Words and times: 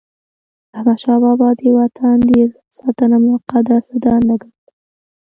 احمدشاه 0.77 1.19
بابا 1.23 1.49
د 1.59 1.61
وطن 1.77 2.15
د 2.27 2.29
عزت 2.41 2.63
ساتنه 2.79 3.17
مقدسه 3.27 3.93
دنده 4.03 4.35
ګڼله. 4.41 4.59